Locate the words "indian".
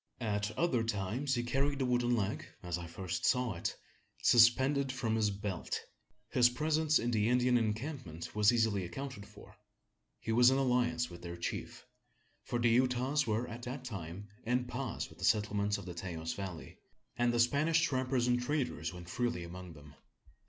7.29-7.55